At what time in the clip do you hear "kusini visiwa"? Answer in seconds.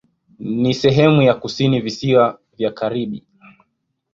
1.33-2.39